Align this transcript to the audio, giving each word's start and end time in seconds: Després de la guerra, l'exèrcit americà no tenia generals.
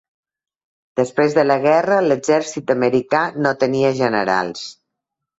Després 0.99 1.35
de 1.37 1.41
la 1.49 1.57
guerra, 1.65 1.99
l'exèrcit 2.05 2.73
americà 2.75 3.21
no 3.47 3.51
tenia 3.65 3.93
generals. 3.99 4.65